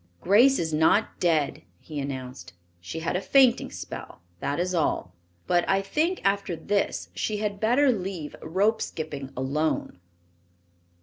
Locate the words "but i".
5.45-5.83